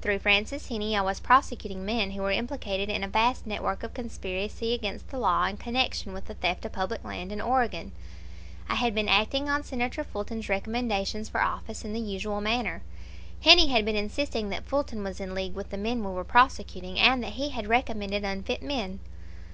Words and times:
Through 0.00 0.20
Francis 0.20 0.68
Heney 0.70 0.96
I 0.96 1.02
was 1.02 1.20
prosecuting 1.20 1.84
men 1.84 2.12
who 2.12 2.22
were 2.22 2.30
implicated 2.30 2.88
in 2.88 3.04
a 3.04 3.06
vast 3.06 3.46
network 3.46 3.82
of 3.82 3.92
conspiracy 3.92 4.72
against 4.72 5.10
the 5.10 5.18
law 5.18 5.44
in 5.44 5.58
connection 5.58 6.14
with 6.14 6.24
the 6.24 6.32
theft 6.32 6.64
of 6.64 6.72
public 6.72 7.04
land 7.04 7.30
in 7.30 7.38
Oregon. 7.38 7.92
I 8.66 8.76
had 8.76 8.94
been 8.94 9.10
acting 9.10 9.50
on 9.50 9.62
Senator 9.62 10.02
Fulton's 10.02 10.48
recommendations 10.48 11.28
for 11.28 11.42
office, 11.42 11.84
in 11.84 11.92
the 11.92 12.00
usual 12.00 12.40
manner. 12.40 12.80
Heney 13.42 13.68
had 13.68 13.84
been 13.84 13.94
insisting 13.94 14.48
that 14.48 14.64
Fulton 14.64 15.04
was 15.04 15.20
in 15.20 15.34
league 15.34 15.52
with 15.54 15.68
the 15.68 15.76
men 15.76 16.02
we 16.02 16.12
were 16.12 16.24
prosecuting, 16.24 16.98
and 16.98 17.22
that 17.22 17.34
he 17.34 17.50
had 17.50 17.66
recommended 17.68 18.24
unfit 18.24 18.62
men. 18.62 19.00